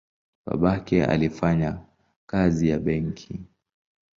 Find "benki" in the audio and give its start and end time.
2.79-3.39